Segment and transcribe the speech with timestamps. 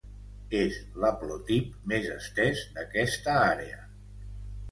[0.59, 3.77] És l'haplotip més estès d'aquesta àrea.